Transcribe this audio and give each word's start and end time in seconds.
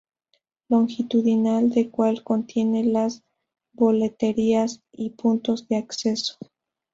Longitudinal, 0.69 1.71
el 1.75 1.91
cual 1.91 2.23
contiene 2.23 2.83
las 2.83 3.21
boleterías 3.73 4.81
y 4.91 5.11
puntos 5.11 5.67
de 5.67 5.75
acceso. 5.75 6.37